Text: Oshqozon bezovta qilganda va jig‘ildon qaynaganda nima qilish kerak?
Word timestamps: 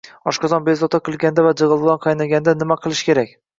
Oshqozon 0.29 0.63
bezovta 0.69 1.01
qilganda 1.09 1.45
va 1.49 1.53
jig‘ildon 1.63 2.01
qaynaganda 2.09 2.59
nima 2.65 2.81
qilish 2.83 3.07
kerak? 3.13 3.41